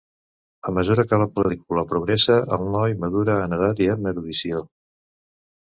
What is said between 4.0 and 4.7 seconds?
erudició.